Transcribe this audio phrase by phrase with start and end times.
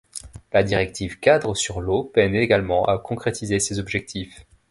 [0.51, 4.45] La directive cadre sur l'eau peine également à concrétiser ses objectifs.